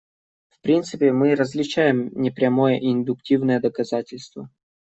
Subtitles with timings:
[0.49, 4.49] В принципе, мы различаем непрямое и индуктивное доказательство.